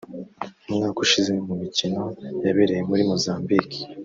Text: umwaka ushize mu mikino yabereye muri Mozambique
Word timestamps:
umwaka 0.69 0.97
ushize 1.05 1.29
mu 1.47 1.53
mikino 1.63 2.01
yabereye 2.45 2.81
muri 2.89 3.01
Mozambique 3.09 3.79